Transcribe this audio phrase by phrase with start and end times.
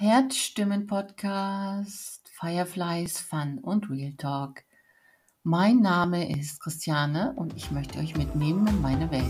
[0.00, 4.62] Herzstimmen-Podcast, Fireflies, Fun und Real Talk.
[5.42, 9.24] Mein Name ist Christiane und ich möchte euch mitnehmen in meine Welt.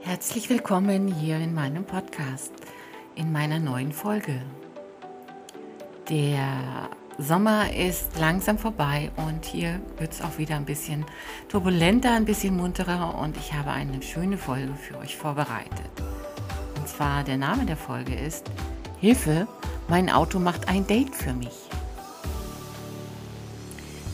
[0.00, 2.54] Herzlich willkommen hier in meinem Podcast,
[3.14, 4.42] in meiner neuen Folge.
[6.08, 6.90] Der
[7.20, 11.04] Sommer ist langsam vorbei und hier wird es auch wieder ein bisschen
[11.50, 15.90] turbulenter, ein bisschen munterer und ich habe eine schöne Folge für euch vorbereitet.
[16.76, 18.50] Und zwar der Name der Folge ist
[19.00, 19.46] Hilfe,
[19.86, 21.68] mein Auto macht ein Date für mich.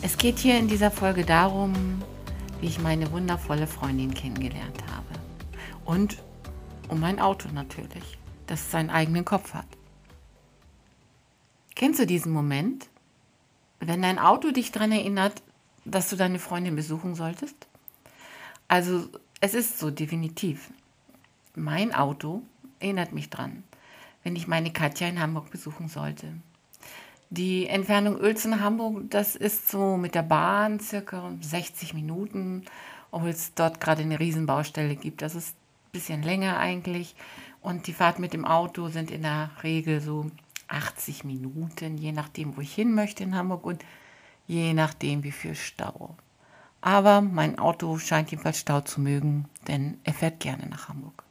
[0.02, 1.74] Es geht hier in dieser Folge darum,
[2.60, 5.20] wie ich meine wundervolle Freundin kennengelernt habe.
[5.84, 6.24] Und
[6.88, 8.18] um mein Auto natürlich,
[8.48, 9.66] das seinen eigenen Kopf hat.
[11.76, 12.88] Kennst du diesen Moment,
[13.80, 15.42] wenn dein Auto dich daran erinnert,
[15.84, 17.66] dass du deine Freundin besuchen solltest?
[18.68, 19.08] Also
[19.40, 20.70] es ist so definitiv.
[21.54, 22.42] Mein Auto
[22.80, 23.64] erinnert mich dran,
[24.22, 26.32] wenn ich meine Katja in Hamburg besuchen sollte.
[27.30, 32.64] Die Entfernung Uelzen-Hamburg, das ist so mit der Bahn circa 60 Minuten,
[33.10, 35.22] obwohl es dort gerade eine Riesenbaustelle gibt.
[35.22, 37.16] Das ist ein bisschen länger eigentlich.
[37.62, 40.30] Und die Fahrt mit dem Auto sind in der Regel so
[40.68, 43.84] 80 Minuten, je nachdem, wo ich hin möchte in Hamburg und
[44.46, 46.16] je nachdem, wie viel Stau.
[46.80, 51.24] Aber mein Auto scheint jedenfalls Stau zu mögen, denn er fährt gerne nach Hamburg.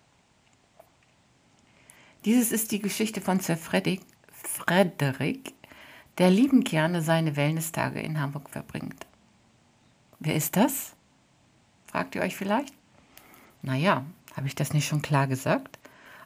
[2.25, 5.53] Dieses ist die Geschichte von Sir Frederick, Frederick
[6.17, 9.06] der lieben gerne seine Wellnesstage in Hamburg verbringt.
[10.19, 10.94] Wer ist das?
[11.86, 12.73] Fragt ihr euch vielleicht?
[13.61, 15.78] Naja, habe ich das nicht schon klar gesagt?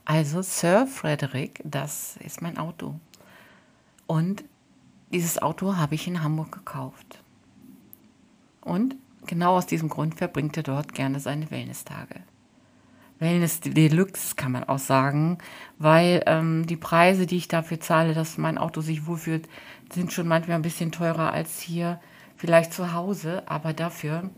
[0.10, 2.96] Also Sir Frederick, das ist mein Auto.
[4.08, 4.44] Und
[5.14, 7.22] dieses Auto habe ich in Hamburg gekauft.
[8.60, 8.96] Und
[9.28, 12.22] genau aus diesem Grund verbringt er dort gerne seine Wellness-Tage.
[13.20, 15.38] Wellness Deluxe kann man auch sagen,
[15.78, 19.48] weil ähm, die Preise, die ich dafür zahle, dass mein Auto sich wohlfühlt,
[19.94, 22.02] sind schon manchmal ein bisschen teurer als hier
[22.36, 24.32] vielleicht zu Hause, aber dafür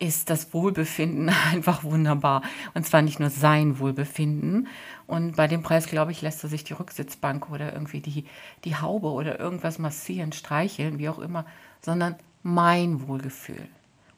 [0.00, 2.42] ist das Wohlbefinden einfach wunderbar.
[2.74, 4.66] Und zwar nicht nur sein Wohlbefinden.
[5.06, 8.24] Und bei dem Preis, glaube ich, lässt er sich die Rücksitzbank oder irgendwie die,
[8.64, 11.44] die Haube oder irgendwas massieren, streicheln, wie auch immer,
[11.80, 13.68] sondern mein Wohlgefühl.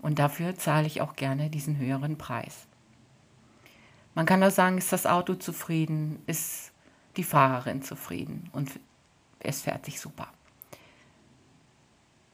[0.01, 2.67] Und dafür zahle ich auch gerne diesen höheren Preis.
[4.15, 6.73] Man kann auch sagen, ist das Auto zufrieden, ist
[7.17, 8.71] die Fahrerin zufrieden und
[9.41, 10.29] es fährt sich super.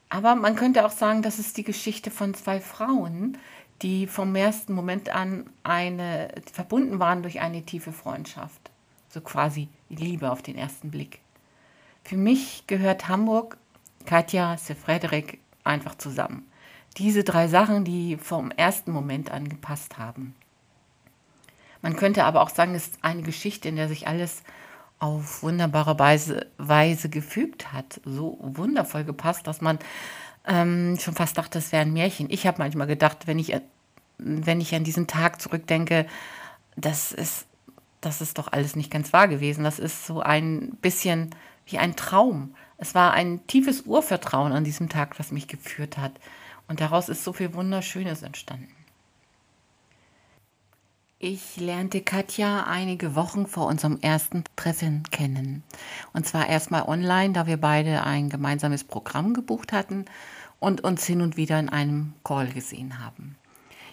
[0.09, 3.37] Aber man könnte auch sagen, das ist die Geschichte von zwei Frauen,
[3.83, 8.71] die vom ersten Moment an eine, verbunden waren durch eine tiefe Freundschaft.
[9.09, 11.21] So quasi Liebe auf den ersten Blick.
[12.05, 13.59] Für mich gehört Hamburg,
[14.07, 16.51] Katja, Sir Frederik einfach zusammen.
[16.97, 20.35] Diese drei Sachen, die vom ersten Moment an gepasst haben.
[21.83, 24.43] Man könnte aber auch sagen, es ist eine Geschichte, in der sich alles
[24.99, 28.01] auf wunderbare Weise, Weise gefügt hat.
[28.05, 29.79] So wundervoll gepasst, dass man
[30.47, 32.31] ähm, schon fast dachte, das wäre ein Märchen.
[32.31, 33.55] Ich habe manchmal gedacht, wenn ich,
[34.19, 36.07] wenn ich an diesen Tag zurückdenke,
[36.77, 37.47] das ist,
[38.01, 39.65] das ist doch alles nicht ganz wahr gewesen.
[39.65, 41.35] Das ist so ein bisschen
[41.67, 42.55] wie ein Traum.
[42.77, 46.13] Es war ein tiefes Urvertrauen an diesem Tag, das mich geführt hat.
[46.69, 48.69] Und daraus ist so viel Wunderschönes entstanden.
[51.21, 55.65] Ich lernte Katja einige Wochen vor unserem ersten Treffen kennen.
[56.13, 60.05] Und zwar erstmal online, da wir beide ein gemeinsames Programm gebucht hatten
[60.61, 63.37] und uns hin und wieder in einem Call gesehen haben.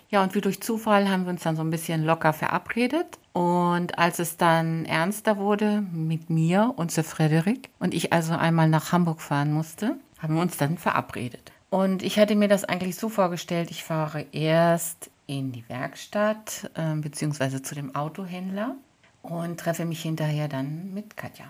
[0.09, 3.17] Ja, und wie durch Zufall haben wir uns dann so ein bisschen locker verabredet.
[3.33, 8.69] Und als es dann ernster wurde mit mir und Sir Frederik und ich also einmal
[8.69, 11.51] nach Hamburg fahren musste, haben wir uns dann verabredet.
[11.71, 16.95] Und ich hatte mir das eigentlich so vorgestellt, ich fahre erst in die Werkstatt äh,
[16.95, 17.61] bzw.
[17.61, 18.75] zu dem Autohändler
[19.21, 21.45] und treffe mich hinterher dann mit Katja.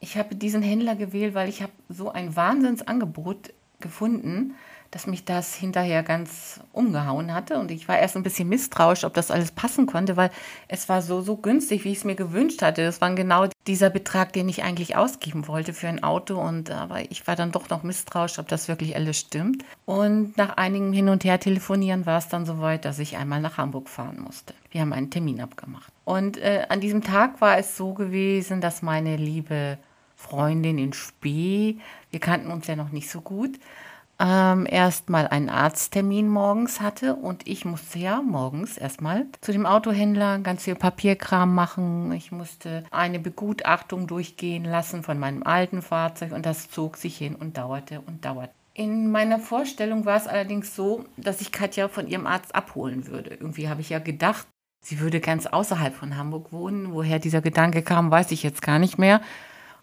[0.00, 4.54] Ich habe diesen Händler gewählt, weil ich habe so ein Wahnsinnsangebot gefunden,
[4.90, 7.58] dass mich das hinterher ganz umgehauen hatte.
[7.58, 10.30] Und ich war erst ein bisschen misstrauisch, ob das alles passen konnte, weil
[10.68, 12.84] es war so, so günstig, wie ich es mir gewünscht hatte.
[12.84, 16.40] Das war genau dieser Betrag, den ich eigentlich ausgeben wollte für ein Auto.
[16.40, 19.64] Und aber ich war dann doch noch misstrauisch, ob das wirklich alles stimmt.
[19.84, 23.58] Und nach einigem Hin und Her telefonieren war es dann soweit, dass ich einmal nach
[23.58, 24.54] Hamburg fahren musste.
[24.70, 25.92] Wir haben einen Termin abgemacht.
[26.04, 29.78] Und äh, an diesem Tag war es so gewesen, dass meine liebe
[30.16, 31.76] Freundin in Spee,
[32.10, 33.58] wir kannten uns ja noch nicht so gut,
[34.18, 40.38] ähm, erstmal einen Arzttermin morgens hatte und ich musste ja morgens erstmal zu dem Autohändler
[40.38, 42.12] ganz viel Papierkram machen.
[42.12, 47.34] Ich musste eine Begutachtung durchgehen lassen von meinem alten Fahrzeug und das zog sich hin
[47.34, 48.54] und dauerte und dauerte.
[48.72, 53.30] In meiner Vorstellung war es allerdings so, dass ich Katja von ihrem Arzt abholen würde.
[53.30, 54.46] Irgendwie habe ich ja gedacht,
[54.82, 56.92] sie würde ganz außerhalb von Hamburg wohnen.
[56.92, 59.20] Woher dieser Gedanke kam, weiß ich jetzt gar nicht mehr.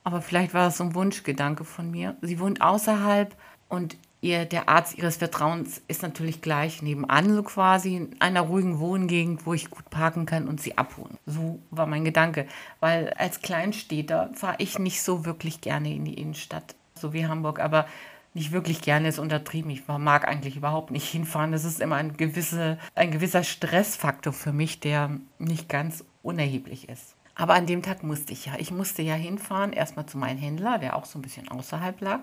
[0.03, 2.15] Aber vielleicht war es so ein Wunschgedanke von mir.
[2.21, 3.35] Sie wohnt außerhalb
[3.69, 8.79] und ihr, der Arzt ihres Vertrauens ist natürlich gleich nebenan, so quasi in einer ruhigen
[8.79, 11.17] Wohngegend, wo ich gut parken kann und sie abholen.
[11.25, 12.47] So war mein Gedanke.
[12.79, 17.59] Weil als Kleinstädter fahre ich nicht so wirklich gerne in die Innenstadt, so wie Hamburg.
[17.59, 17.85] Aber
[18.33, 19.69] nicht wirklich gerne ist untertrieben.
[19.69, 21.51] Ich mag eigentlich überhaupt nicht hinfahren.
[21.51, 27.15] Das ist immer ein, gewisse, ein gewisser Stressfaktor für mich, der nicht ganz unerheblich ist.
[27.35, 28.53] Aber an dem Tag musste ich ja.
[28.57, 32.21] Ich musste ja hinfahren, erstmal zu meinem Händler, der auch so ein bisschen außerhalb lag,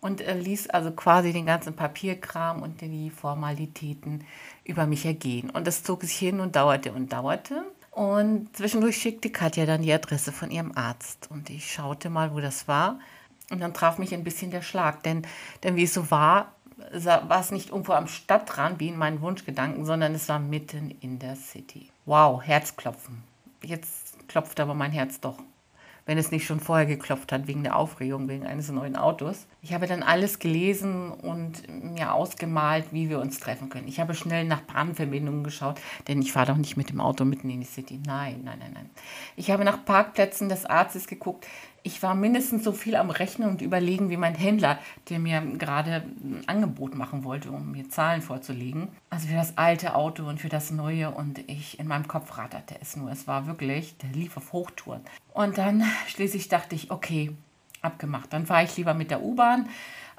[0.00, 4.24] und äh, ließ also quasi den ganzen Papierkram und die Formalitäten
[4.64, 5.50] über mich ergehen.
[5.50, 7.64] Und das zog sich hin und dauerte und dauerte.
[7.90, 11.28] Und zwischendurch schickte Katja dann die Adresse von ihrem Arzt.
[11.30, 12.98] Und ich schaute mal, wo das war.
[13.50, 15.02] Und dann traf mich ein bisschen der Schlag.
[15.02, 15.22] Denn,
[15.62, 16.52] denn wie es so war,
[16.92, 21.18] war es nicht irgendwo am Stadtrand, wie in meinen Wunschgedanken, sondern es war mitten in
[21.18, 21.88] der City.
[22.04, 23.22] Wow, Herzklopfen.
[23.62, 25.38] Jetzt klopft aber mein Herz doch.
[26.06, 29.46] Wenn es nicht schon vorher geklopft hat, wegen der Aufregung, wegen eines neuen Autos.
[29.64, 33.88] Ich habe dann alles gelesen und mir ausgemalt, wie wir uns treffen können.
[33.88, 37.50] Ich habe schnell nach Bahnverbindungen geschaut, denn ich fahre doch nicht mit dem Auto mitten
[37.50, 37.98] in die City.
[38.06, 38.90] Nein, nein, nein, nein.
[39.36, 41.46] Ich habe nach Parkplätzen des Arztes geguckt
[41.86, 44.78] ich war mindestens so viel am Rechnen und überlegen wie mein Händler,
[45.10, 48.88] der mir gerade ein Angebot machen wollte, um mir Zahlen vorzulegen.
[49.10, 52.76] Also für das alte Auto und für das neue und ich in meinem Kopf ratterte
[52.80, 53.12] es nur.
[53.12, 55.02] Es war wirklich, der lief auf Hochtouren.
[55.34, 57.32] Und dann schließlich dachte ich, okay,
[57.84, 58.32] abgemacht.
[58.32, 59.68] Dann fahre ich lieber mit der U-Bahn,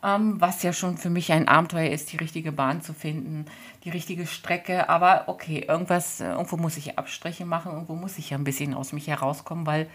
[0.03, 3.45] ähm, was ja schon für mich ein Abenteuer ist, die richtige Bahn zu finden,
[3.83, 4.89] die richtige Strecke.
[4.89, 8.93] Aber okay, irgendwas, irgendwo muss ich Abstriche machen, irgendwo muss ich ja ein bisschen aus
[8.93, 9.87] mich herauskommen, weil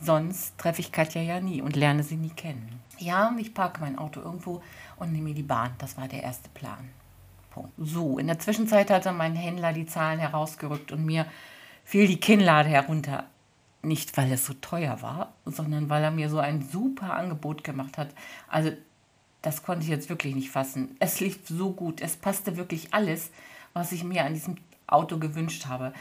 [0.00, 2.80] Sonst treffe ich Katja ja nie und lerne sie nie kennen.
[2.98, 4.62] Ja, ich parke mein Auto irgendwo
[4.96, 5.70] und nehme die Bahn.
[5.78, 6.90] Das war der erste Plan.
[7.50, 7.72] Punkt.
[7.78, 11.26] So, in der Zwischenzeit hatte mein Händler die Zahlen herausgerückt und mir
[11.84, 13.24] fiel die Kinnlade herunter.
[13.82, 17.98] Nicht, weil es so teuer war, sondern weil er mir so ein super Angebot gemacht
[17.98, 18.08] hat.
[18.48, 18.72] Also,
[19.42, 20.96] das konnte ich jetzt wirklich nicht fassen.
[20.98, 22.00] Es lief so gut.
[22.00, 23.30] Es passte wirklich alles,
[23.74, 24.56] was ich mir an diesem
[24.86, 25.92] Auto gewünscht habe.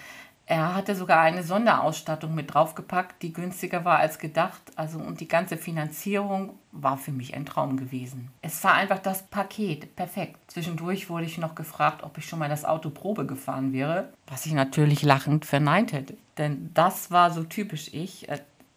[0.48, 4.62] Er hatte sogar eine Sonderausstattung mit draufgepackt, die günstiger war als gedacht.
[4.76, 8.32] Also und die ganze Finanzierung war für mich ein Traum gewesen.
[8.42, 10.40] Es war einfach das Paket, perfekt.
[10.48, 14.46] Zwischendurch wurde ich noch gefragt, ob ich schon mal das Auto Probe gefahren wäre, was
[14.46, 16.16] ich natürlich lachend verneint hätte.
[16.38, 18.28] Denn das war so typisch ich.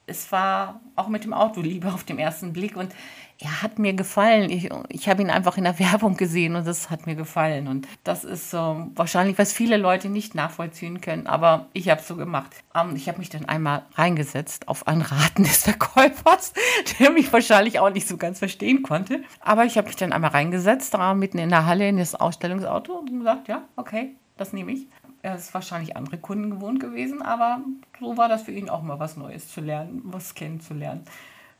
[0.08, 2.92] Es war auch mit dem Auto lieber auf dem ersten Blick und
[3.40, 4.50] er hat mir gefallen.
[4.50, 7.68] Ich, ich habe ihn einfach in der Werbung gesehen und das hat mir gefallen.
[7.68, 12.08] Und das ist so wahrscheinlich, was viele Leute nicht nachvollziehen können, aber ich habe es
[12.08, 12.50] so gemacht.
[12.74, 16.52] Um, ähm, ich habe mich dann einmal reingesetzt auf Anraten des Verkäufers,
[16.98, 19.22] der mich wahrscheinlich auch nicht so ganz verstehen konnte.
[19.40, 22.92] Aber ich habe mich dann einmal reingesetzt, da mitten in der Halle in das Ausstellungsauto
[22.92, 24.86] und gesagt, ja, okay, das nehme ich.
[25.22, 27.60] Er ist wahrscheinlich andere Kunden gewohnt gewesen, aber
[28.00, 31.04] so war das für ihn auch mal was Neues zu lernen, was kennenzulernen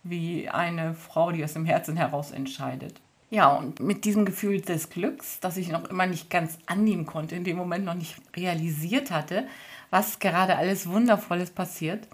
[0.03, 3.01] wie eine Frau, die aus dem Herzen heraus entscheidet.
[3.31, 7.37] Ja, und mit diesem Gefühl des Glücks, das ich noch immer nicht ganz annehmen konnte,
[7.37, 9.47] in dem Moment noch nicht realisiert hatte,
[9.91, 12.09] was gerade alles Wundervolles passiert,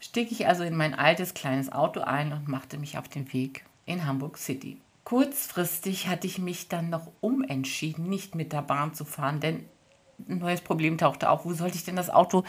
[0.00, 3.64] stieg ich also in mein altes kleines Auto ein und machte mich auf den Weg
[3.84, 4.80] in Hamburg City.
[5.04, 9.64] Kurzfristig hatte ich mich dann noch umentschieden, nicht mit der Bahn zu fahren, denn
[10.28, 11.44] ein neues Problem tauchte auf.
[11.44, 12.44] Wo sollte ich denn das Auto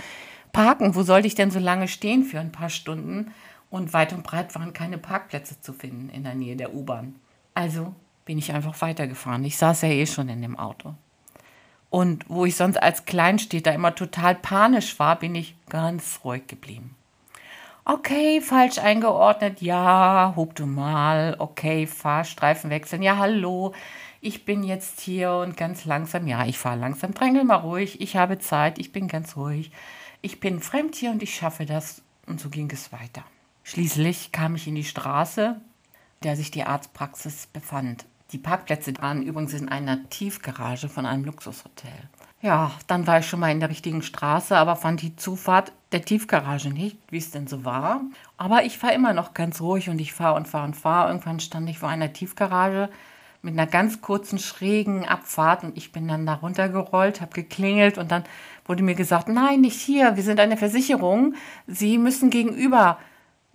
[0.51, 0.95] parken?
[0.95, 3.31] Wo sollte ich denn so lange stehen für ein paar Stunden?
[3.69, 7.15] und weit und breit waren keine Parkplätze zu finden in der Nähe der U-Bahn.
[7.53, 7.93] Also
[8.25, 9.43] bin ich einfach weitergefahren.
[9.45, 10.93] Ich saß ja eh schon in dem Auto.
[11.89, 16.95] Und wo ich sonst als Kleinstädter immer total panisch war, bin ich ganz ruhig geblieben.
[17.85, 19.61] Okay, falsch eingeordnet.
[19.61, 21.37] Ja, hub du mal.
[21.39, 23.01] Okay, Fahrstreifen wechseln.
[23.01, 23.73] Ja, hallo.
[24.27, 26.27] Ich bin jetzt hier und ganz langsam.
[26.27, 27.13] Ja, ich fahre langsam.
[27.13, 28.01] Drängel mal ruhig.
[28.01, 28.77] Ich habe Zeit.
[28.77, 29.71] Ich bin ganz ruhig.
[30.21, 32.01] Ich bin fremd hier und ich schaffe das.
[32.25, 33.23] Und so ging es weiter.
[33.63, 35.55] Schließlich kam ich in die Straße,
[36.23, 38.03] der sich die Arztpraxis befand.
[38.33, 42.09] Die Parkplätze waren übrigens in einer Tiefgarage von einem Luxushotel.
[42.41, 46.03] Ja, dann war ich schon mal in der richtigen Straße, aber fand die Zufahrt der
[46.03, 48.01] Tiefgarage nicht, wie es denn so war.
[48.35, 51.07] Aber ich fahre immer noch ganz ruhig und ich fahre und fahre und fahre.
[51.07, 52.89] Irgendwann stand ich vor einer Tiefgarage
[53.41, 58.11] mit einer ganz kurzen, schrägen Abfahrt und ich bin dann da runtergerollt, habe geklingelt und
[58.11, 58.23] dann
[58.65, 61.35] wurde mir gesagt, nein, nicht hier, wir sind eine Versicherung,
[61.67, 62.97] Sie müssen gegenüber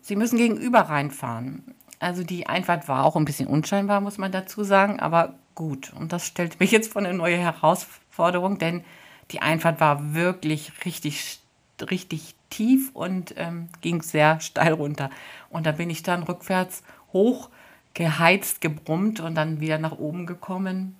[0.02, 1.62] Sie müssen gegenüber reinfahren.
[2.00, 5.92] Also die Einfahrt war auch ein bisschen unscheinbar, muss man dazu sagen, aber gut.
[5.92, 8.84] Und das stellt mich jetzt vor eine neue Herausforderung, denn
[9.30, 11.38] die Einfahrt war wirklich richtig,
[11.88, 15.08] richtig tief und ähm, ging sehr steil runter.
[15.50, 17.48] Und da bin ich dann rückwärts hoch
[17.94, 20.96] geheizt, gebrummt und dann wieder nach oben gekommen.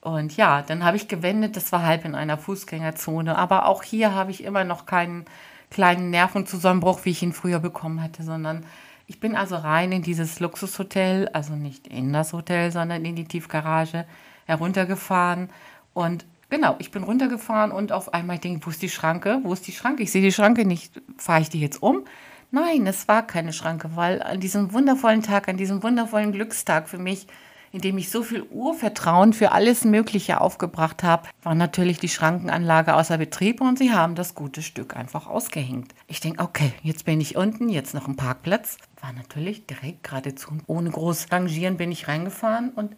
[0.00, 3.36] Und ja, dann habe ich gewendet, das war halb in einer Fußgängerzone.
[3.36, 5.24] Aber auch hier habe ich immer noch keinen
[5.70, 8.64] kleinen Nervenzusammenbruch, wie ich ihn früher bekommen hatte, sondern
[9.08, 13.24] ich bin also rein in dieses Luxushotel, also nicht in das Hotel, sondern in die
[13.24, 14.04] Tiefgarage
[14.46, 15.48] heruntergefahren.
[15.94, 19.40] Und genau, ich bin runtergefahren und auf einmal denke, wo ist die Schranke?
[19.42, 20.02] Wo ist die Schranke?
[20.02, 21.00] Ich sehe die Schranke nicht.
[21.18, 22.04] Fahre ich die jetzt um?
[22.50, 26.98] Nein, es war keine Schranke, weil an diesem wundervollen Tag, an diesem wundervollen Glückstag für
[26.98, 27.26] mich,
[27.72, 32.94] in dem ich so viel Urvertrauen für alles Mögliche aufgebracht habe, war natürlich die Schrankenanlage
[32.94, 35.94] außer Betrieb und sie haben das gute Stück einfach ausgehängt.
[36.06, 38.78] Ich denke, okay, jetzt bin ich unten, jetzt noch ein Parkplatz.
[39.02, 40.56] War natürlich direkt geradezu.
[40.66, 42.96] Ohne groß rangieren bin ich reingefahren und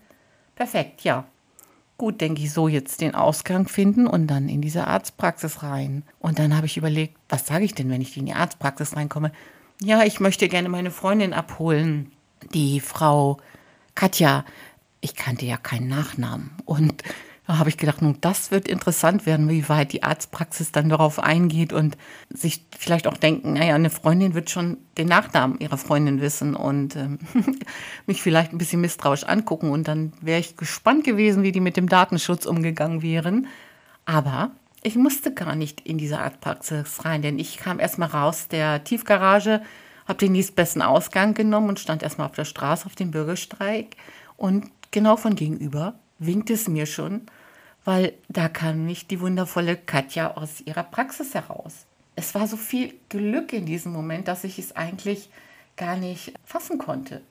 [0.55, 1.25] perfekt, ja.
[1.99, 6.05] Gut, denke ich, so jetzt den Ausgang finden und dann in diese Arztpraxis rein.
[6.21, 9.33] Und dann habe ich überlegt, was sage ich denn, wenn ich in die Arztpraxis reinkomme?
[9.83, 12.13] Ja, ich möchte gerne meine Freundin abholen.
[12.55, 13.39] Die Frau
[13.97, 14.45] Katja,
[15.01, 16.53] ich kannte ja keinen Nachnamen.
[16.65, 17.03] Und
[17.49, 21.19] da habe ich gedacht, nun, das wird interessant werden, wie weit die Arztpraxis dann darauf
[21.19, 21.97] eingeht und
[22.29, 26.95] sich vielleicht auch denken, naja, eine Freundin wird schon den Nachnamen ihrer Freundin wissen und
[26.95, 27.19] ähm,
[28.07, 29.71] mich vielleicht ein bisschen misstrauisch angucken.
[29.71, 33.47] Und dann wäre ich gespannt gewesen, wie die mit dem Datenschutz umgegangen wären.
[34.05, 34.51] Aber
[34.83, 39.63] ich musste gar nicht in diese Arztpraxis rein, denn ich kam erstmal raus der Tiefgarage,
[40.07, 43.97] habe den nächstbesten Ausgang genommen und stand erstmal auf der Straße auf dem Bürgersteig
[44.37, 47.23] und genau von gegenüber winkt es mir schon,
[47.89, 51.87] weil da kam nicht die wundervolle Katja aus ihrer Praxis heraus.
[52.17, 55.31] Es war so viel Glück in diesem Moment, dass ich es eigentlich
[55.75, 57.23] gar nicht fassen konnte.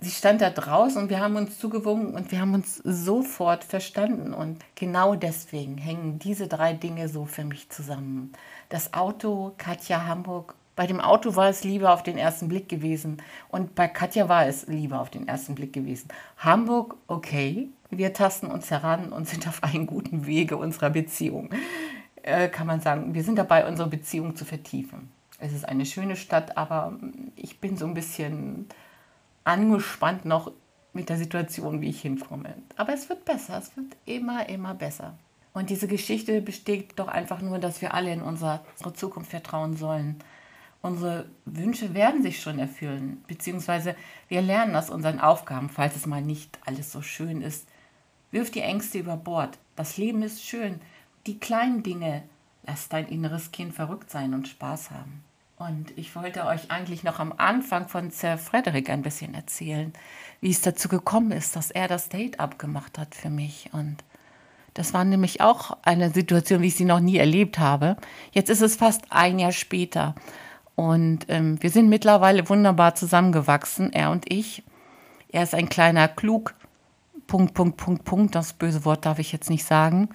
[0.00, 4.34] Sie stand da draußen und wir haben uns zugewunken und wir haben uns sofort verstanden.
[4.34, 8.32] Und genau deswegen hängen diese drei Dinge so für mich zusammen.
[8.70, 13.18] Das Auto, Katja Hamburg bei dem Auto war es Liebe auf den ersten Blick gewesen
[13.50, 16.08] und bei Katja war es Liebe auf den ersten Blick gewesen.
[16.38, 17.68] Hamburg, okay,
[17.98, 21.50] wir tasten uns heran und sind auf einem guten Wege unserer Beziehung.
[22.22, 25.10] Äh, kann man sagen, wir sind dabei, unsere Beziehung zu vertiefen.
[25.38, 26.96] Es ist eine schöne Stadt, aber
[27.36, 28.66] ich bin so ein bisschen
[29.44, 30.52] angespannt noch
[30.92, 32.54] mit der Situation, wie ich hinkomme.
[32.76, 35.14] Aber es wird besser, es wird immer, immer besser.
[35.52, 38.60] Und diese Geschichte besteht doch einfach nur, dass wir alle in unsere
[38.94, 40.22] Zukunft vertrauen sollen
[40.82, 43.94] unsere Wünsche werden sich schon erfüllen, beziehungsweise
[44.28, 47.68] wir lernen aus unseren Aufgaben, falls es mal nicht alles so schön ist.
[48.32, 49.58] Wirf die Ängste über Bord.
[49.76, 50.80] Das Leben ist schön.
[51.26, 52.22] Die kleinen Dinge.
[52.66, 55.22] Lass dein inneres Kind verrückt sein und Spaß haben.
[55.58, 59.92] Und ich wollte euch eigentlich noch am Anfang von Sir Frederick ein bisschen erzählen,
[60.40, 63.68] wie es dazu gekommen ist, dass er das Date abgemacht hat für mich.
[63.72, 64.02] Und
[64.74, 67.96] das war nämlich auch eine Situation, wie ich sie noch nie erlebt habe.
[68.32, 70.14] Jetzt ist es fast ein Jahr später.
[70.74, 74.62] Und ähm, wir sind mittlerweile wunderbar zusammengewachsen, er und ich.
[75.28, 76.54] Er ist ein kleiner Klug,
[77.26, 80.08] Punkt, Punkt, Punkt, Punkt, das böse Wort darf ich jetzt nicht sagen,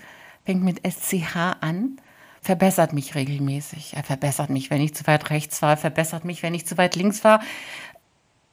[0.46, 1.98] fängt mit SCH an,
[2.42, 3.94] verbessert mich regelmäßig.
[3.96, 6.96] Er verbessert mich, wenn ich zu weit rechts war, verbessert mich, wenn ich zu weit
[6.96, 7.42] links war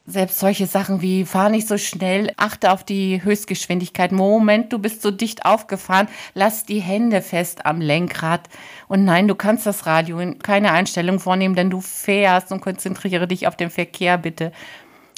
[0.07, 4.11] selbst solche Sachen wie fahr nicht so schnell, achte auf die Höchstgeschwindigkeit.
[4.11, 8.47] Moment, du bist so dicht aufgefahren, lass die Hände fest am Lenkrad.
[8.87, 13.27] Und nein, du kannst das Radio in keine Einstellung vornehmen, denn du fährst und konzentriere
[13.27, 14.51] dich auf den Verkehr bitte.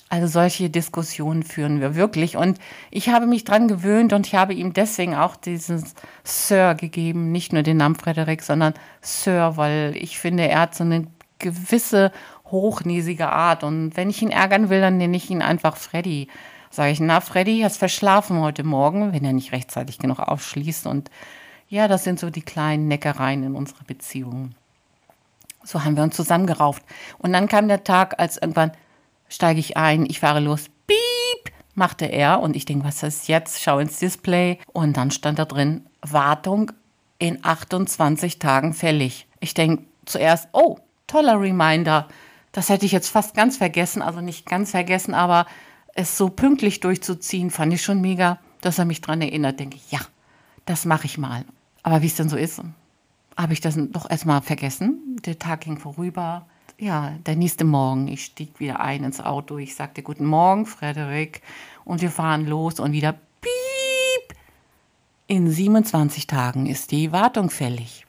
[0.09, 2.37] Also solche Diskussionen führen wir wirklich.
[2.37, 2.59] Und
[2.91, 7.31] ich habe mich dran gewöhnt und ich habe ihm deswegen auch dieses Sir gegeben.
[7.33, 11.07] Nicht nur den Namen Frederik, sondern Sir, weil ich finde, er hat so eine
[11.39, 12.13] gewisse
[12.45, 13.65] hochnäsige Art.
[13.65, 16.29] Und wenn ich ihn ärgern will, dann nenne ich ihn einfach Freddy.
[16.69, 20.87] Sage ich, na Freddy, hast verschlafen heute Morgen, wenn er nicht rechtzeitig genug aufschließt.
[20.87, 21.11] Und
[21.67, 24.51] ja, das sind so die kleinen Neckereien in unserer Beziehung.
[25.63, 26.83] So haben wir uns zusammengerauft.
[27.17, 28.71] Und dann kam der Tag, als irgendwann
[29.29, 32.41] steige ich ein, ich fahre los, piep, machte er.
[32.41, 33.61] Und ich denke, was ist jetzt?
[33.61, 34.59] Schau ins Display.
[34.73, 36.71] Und dann stand da drin, Wartung
[37.19, 39.27] in 28 Tagen fällig.
[39.39, 42.07] Ich denke zuerst, oh, toller Reminder.
[42.51, 45.45] Das hätte ich jetzt fast ganz vergessen, also nicht ganz vergessen, aber
[45.93, 49.59] es so pünktlich durchzuziehen, fand ich schon mega, dass er mich daran erinnert.
[49.59, 49.99] Denke ich, ja,
[50.65, 51.45] das mache ich mal.
[51.83, 52.61] Aber wie es denn so ist,
[53.35, 55.17] habe ich das doch erstmal vergessen.
[55.25, 56.47] Der Tag ging vorüber.
[56.79, 59.57] Ja, der nächste Morgen, ich stieg wieder ein ins Auto.
[59.57, 61.41] Ich sagte Guten Morgen, Frederik.
[61.85, 64.37] Und wir fahren los und wieder piep.
[65.25, 68.05] In 27 Tagen ist die Wartung fällig.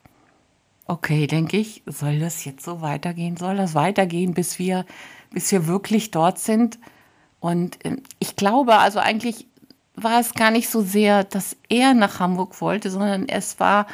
[0.84, 3.38] Okay, denke ich, soll das jetzt so weitergehen?
[3.38, 4.84] Soll das weitergehen, bis wir,
[5.30, 6.78] bis wir wirklich dort sind?
[7.40, 9.46] Und ähm, ich glaube, also eigentlich
[9.94, 13.86] war es gar nicht so sehr, dass er nach Hamburg wollte, sondern es war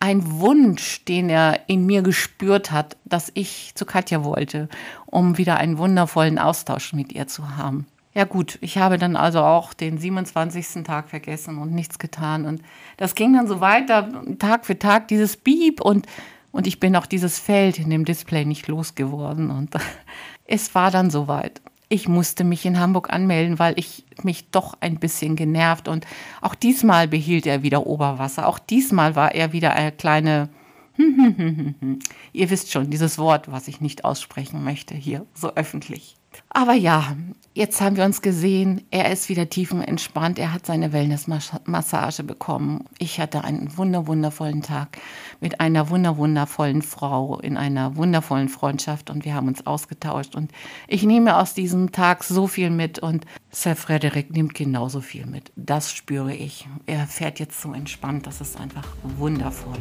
[0.00, 4.68] ein Wunsch, den er in mir gespürt hat, dass ich zu Katja wollte,
[5.06, 7.86] um wieder einen wundervollen Austausch mit ihr zu haben.
[8.12, 10.82] Ja gut, ich habe dann also auch den 27.
[10.82, 12.44] Tag vergessen und nichts getan.
[12.44, 12.62] Und
[12.96, 16.06] das ging dann so weiter, Tag für Tag, dieses Beep und,
[16.50, 19.50] und ich bin auch dieses Feld in dem Display nicht losgeworden.
[19.50, 19.74] Und
[20.46, 21.60] es war dann soweit.
[21.92, 26.06] Ich musste mich in Hamburg anmelden, weil ich mich doch ein bisschen genervt und
[26.40, 28.46] auch diesmal behielt er wieder Oberwasser.
[28.46, 30.48] Auch diesmal war er wieder eine kleine
[32.32, 36.16] Ihr wisst schon, dieses Wort, was ich nicht aussprechen möchte hier so öffentlich.
[36.48, 37.16] Aber ja,
[37.54, 38.82] jetzt haben wir uns gesehen.
[38.90, 40.38] Er ist wieder tiefenentspannt.
[40.38, 42.84] Er hat seine Wellnessmassage bekommen.
[42.98, 44.98] Ich hatte einen wunder wundervollen Tag
[45.40, 50.34] mit einer wunder wundervollen Frau in einer wundervollen Freundschaft und wir haben uns ausgetauscht.
[50.34, 50.52] Und
[50.88, 55.52] ich nehme aus diesem Tag so viel mit und Sir Frederick nimmt genauso viel mit.
[55.56, 56.68] Das spüre ich.
[56.86, 58.26] Er fährt jetzt so entspannt.
[58.26, 58.86] Das ist einfach
[59.18, 59.78] wundervoll.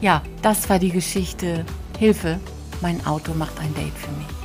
[0.00, 1.64] Ja, das war die Geschichte.
[1.98, 2.40] Hilfe,
[2.80, 4.41] mein Auto macht ein Date für mich.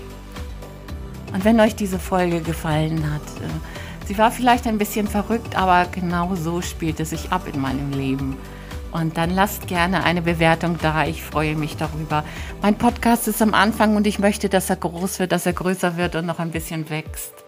[1.38, 5.86] Und wenn euch diese Folge gefallen hat, äh, sie war vielleicht ein bisschen verrückt, aber
[5.91, 8.38] genau so spielt es sich ab in meinem Leben.
[8.91, 11.06] Und dann lasst gerne eine Bewertung da.
[11.06, 12.24] Ich freue mich darüber.
[12.63, 15.96] Mein Podcast ist am Anfang und ich möchte, dass er groß wird, dass er größer
[15.96, 17.47] wird und noch ein bisschen wächst.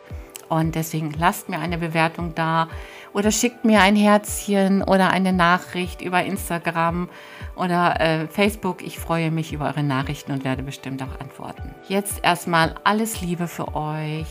[0.49, 2.67] Und deswegen lasst mir eine Bewertung da
[3.13, 7.09] oder schickt mir ein Herzchen oder eine Nachricht über Instagram
[7.55, 8.83] oder äh, Facebook.
[8.83, 11.73] Ich freue mich über eure Nachrichten und werde bestimmt auch antworten.
[11.87, 14.27] Jetzt erstmal alles Liebe für euch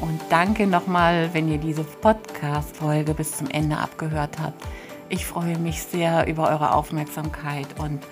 [0.00, 4.62] und danke nochmal, wenn ihr diese Podcast-Folge bis zum Ende abgehört habt.
[5.08, 8.02] Ich freue mich sehr über eure Aufmerksamkeit und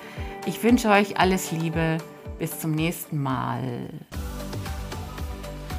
[0.47, 1.99] ich wünsche euch alles Liebe.
[2.38, 3.90] Bis zum nächsten Mal.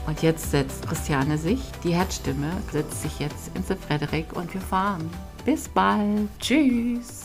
[0.08, 5.10] Und jetzt setzt Christiane sich, die Herzstimme setzt sich jetzt ins Frederik und wir fahren.
[5.46, 6.28] Bis bald.
[6.40, 7.21] Tschüss.